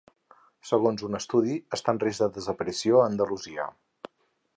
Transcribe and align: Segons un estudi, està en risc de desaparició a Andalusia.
Segons 0.69 1.03
un 1.07 1.17
estudi, 1.19 1.57
està 1.77 1.95
en 1.95 2.01
risc 2.05 2.23
de 2.25 2.29
desaparició 2.39 3.03
a 3.03 3.05
Andalusia. 3.11 3.67